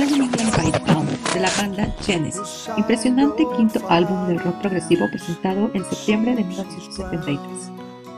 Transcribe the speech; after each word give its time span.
De 0.00 1.40
la 1.40 1.50
banda 1.58 1.94
Genesis, 2.00 2.70
impresionante 2.78 3.46
quinto 3.54 3.80
álbum 3.90 4.28
del 4.28 4.38
rock 4.38 4.54
progresivo 4.62 5.06
presentado 5.10 5.70
en 5.74 5.84
septiembre 5.84 6.34
de 6.36 6.42
1973. 6.42 7.38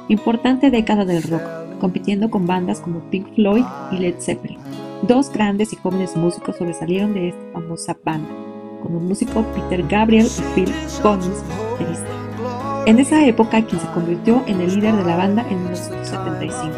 Importante 0.06 0.70
década 0.70 1.04
del 1.04 1.24
rock, 1.24 1.42
compitiendo 1.80 2.30
con 2.30 2.46
bandas 2.46 2.78
como 2.78 3.00
Pink 3.10 3.34
Floyd 3.34 3.64
y 3.90 3.96
Led 3.96 4.14
Zeppelin. 4.20 4.60
Dos 5.08 5.32
grandes 5.32 5.72
y 5.72 5.76
jóvenes 5.76 6.16
músicos 6.16 6.56
sobresalieron 6.56 7.14
de 7.14 7.30
esta 7.30 7.42
famosa 7.52 7.96
banda, 8.04 8.30
como 8.80 9.00
el 9.00 9.04
músico 9.04 9.44
Peter 9.52 9.84
Gabriel 9.88 10.26
y 10.26 10.54
Phil 10.54 10.72
Collins. 11.02 11.42
En 12.84 12.98
esa 12.98 13.24
época, 13.24 13.62
quien 13.62 13.80
se 13.80 13.86
convirtió 13.88 14.42
en 14.48 14.60
el 14.60 14.74
líder 14.74 14.96
de 14.96 15.04
la 15.04 15.16
banda 15.16 15.46
en 15.48 15.62
1975. 15.62 16.68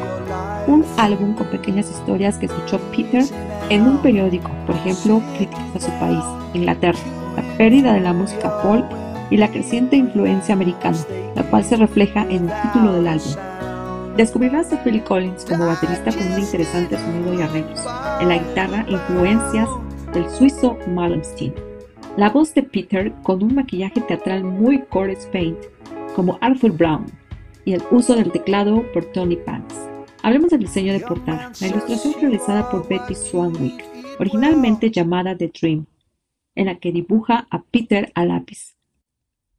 Un 0.67 0.85
álbum 0.99 1.35
con 1.35 1.47
pequeñas 1.47 1.91
historias 1.91 2.37
que 2.37 2.45
escuchó 2.45 2.79
Peter 2.95 3.25
en 3.71 3.83
un 3.87 3.97
periódico, 3.99 4.51
por 4.67 4.77
ejemplo, 4.77 5.23
críticas 5.39 5.77
a 5.77 5.81
su 5.81 5.91
país, 5.99 6.23
Inglaterra, 6.53 6.99
la 7.37 7.43
pérdida 7.57 7.95
de 7.95 8.01
la 8.01 8.13
música 8.13 8.51
folk 8.63 8.85
y 9.31 9.39
la 9.39 9.49
creciente 9.51 9.97
influencia 9.97 10.55
americana, 10.55 10.99
la 11.37 11.43
cual 11.45 11.65
se 11.65 11.77
refleja 11.77 12.23
en 12.25 12.51
el 12.51 12.63
título 12.63 12.93
del 12.93 13.09
álbum. 13.09 13.35
Descubrirás 14.19 14.75
a 14.75 14.85
Phil 14.85 15.03
Collins 15.05 15.47
como 15.47 15.67
baterista 15.67 16.13
con 16.13 16.33
un 16.33 16.39
interesante 16.39 16.99
sonido 16.99 17.33
y 17.33 17.43
arreglos. 17.43 17.81
En 18.21 18.29
la 18.29 18.37
guitarra, 18.37 18.85
influencias 18.89 19.71
del 20.13 20.29
suizo 20.29 20.77
Malmsteen. 20.87 21.55
La 22.19 22.29
voz 22.29 22.53
de 22.53 22.63
Peter 22.63 23.11
con 23.23 23.43
un 23.43 23.55
maquillaje 23.55 24.03
teatral 24.03 24.45
muy 24.45 24.83
Corey 24.83 25.17
Paint 25.33 25.74
como 26.15 26.39
Arthur 26.41 26.73
Brown, 26.73 27.07
y 27.65 27.73
el 27.73 27.83
uso 27.91 28.15
del 28.15 28.31
teclado 28.31 28.85
por 28.93 29.05
Tony 29.13 29.37
Banks. 29.37 29.75
Hablemos 30.23 30.51
del 30.51 30.61
diseño 30.61 30.93
de 30.93 31.01
portada. 31.01 31.53
La 31.61 31.67
ilustración 31.67 32.15
realizada 32.21 32.71
por 32.71 32.89
Betty 32.89 33.15
Swanwick, 33.15 33.85
originalmente 34.19 34.91
llamada 34.91 35.37
The 35.37 35.53
Dream, 35.61 35.87
en 36.55 36.67
la 36.67 36.79
que 36.79 36.93
dibuja 36.93 37.47
a 37.51 37.63
Peter 37.63 38.11
a 38.15 38.25
lápiz. 38.25 38.75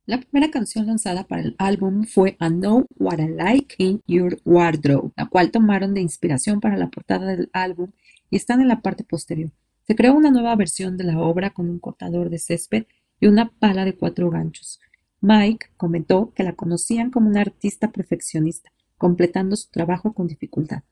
La 0.07 0.19
primera 0.19 0.51
canción 0.51 0.85
lanzada 0.85 1.23
para 1.23 1.41
el 1.41 1.55
álbum 1.57 2.05
fue 2.05 2.37
I 2.39 2.49
Know 2.49 2.85
What 2.97 3.19
I 3.19 3.27
Like 3.27 3.75
in 3.79 4.01
Your 4.07 4.39
Wardrobe, 4.45 5.11
la 5.15 5.25
cual 5.25 5.51
tomaron 5.51 5.93
de 5.95 6.01
inspiración 6.01 6.59
para 6.59 6.77
la 6.77 6.89
portada 6.89 7.25
del 7.25 7.49
álbum 7.53 7.91
y 8.29 8.35
están 8.35 8.61
en 8.61 8.67
la 8.67 8.81
parte 8.81 9.03
posterior. 9.03 9.51
Se 9.87 9.95
creó 9.95 10.13
una 10.13 10.31
nueva 10.31 10.55
versión 10.55 10.95
de 10.97 11.05
la 11.05 11.19
obra 11.19 11.51
con 11.51 11.69
un 11.69 11.79
cortador 11.79 12.29
de 12.29 12.39
césped 12.39 12.85
y 13.19 13.27
una 13.27 13.49
pala 13.49 13.85
de 13.85 13.95
cuatro 13.95 14.29
ganchos. 14.29 14.79
Mike 15.27 15.69
comentó 15.75 16.31
que 16.35 16.43
la 16.43 16.53
conocían 16.53 17.09
como 17.09 17.27
una 17.29 17.41
artista 17.41 17.91
perfeccionista, 17.91 18.71
completando 18.95 19.55
su 19.55 19.71
trabajo 19.71 20.13
con 20.13 20.27
dificultad. 20.27 20.83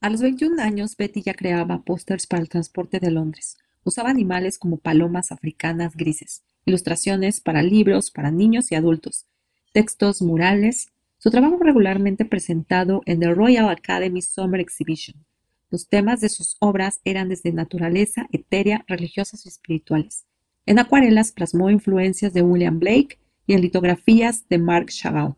A 0.00 0.08
los 0.08 0.20
21 0.20 0.62
años, 0.62 0.96
Betty 0.96 1.20
ya 1.20 1.34
creaba 1.34 1.82
pósters 1.82 2.28
para 2.28 2.40
el 2.42 2.48
transporte 2.48 3.00
de 3.00 3.10
Londres. 3.10 3.58
Usaba 3.82 4.10
animales 4.10 4.56
como 4.56 4.76
palomas 4.76 5.32
africanas 5.32 5.96
grises, 5.96 6.44
ilustraciones 6.64 7.40
para 7.40 7.64
libros 7.64 8.12
para 8.12 8.30
niños 8.30 8.70
y 8.70 8.76
adultos, 8.76 9.26
textos 9.72 10.22
murales. 10.22 10.92
Su 11.18 11.32
trabajo 11.32 11.58
regularmente 11.58 12.24
presentado 12.24 13.02
en 13.06 13.18
The 13.18 13.34
Royal 13.34 13.68
Academy 13.68 14.22
Summer 14.22 14.60
Exhibition. 14.60 15.26
Los 15.70 15.88
temas 15.88 16.20
de 16.20 16.28
sus 16.28 16.56
obras 16.60 17.00
eran 17.02 17.30
desde 17.30 17.52
naturaleza, 17.52 18.28
etérea, 18.30 18.84
religiosas 18.86 19.44
y 19.44 19.48
espirituales. 19.48 20.24
En 20.66 20.78
acuarelas 20.78 21.32
plasmó 21.32 21.70
influencias 21.70 22.32
de 22.32 22.42
William 22.42 22.78
Blake 22.78 23.18
y 23.46 23.54
en 23.54 23.62
litografías 23.62 24.48
de 24.48 24.58
Marc 24.58 24.90
Chagall. 24.90 25.34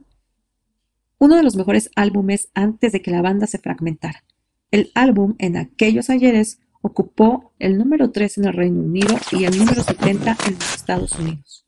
Uno 1.19 1.37
de 1.37 1.43
los 1.43 1.57
mejores 1.57 1.91
álbumes 1.97 2.51
antes 2.55 2.93
de 2.93 3.01
que 3.01 3.11
la 3.11 3.23
banda 3.23 3.47
se 3.47 3.59
fragmentara. 3.59 4.25
El 4.71 4.91
álbum 4.95 5.37
en 5.39 5.57
aquellos 5.57 6.11
ayeres 6.11 6.61
ocupó 6.83 7.53
el 7.59 7.79
número 7.79 8.11
3 8.11 8.39
en 8.39 8.45
el 8.45 8.53
Reino 8.53 8.83
Unido 8.83 9.17
y 9.33 9.45
el 9.45 9.57
número 9.57 9.83
70 9.83 10.37
en 10.47 10.55
los 10.55 10.75
Estados 10.75 11.13
Unidos. 11.13 11.64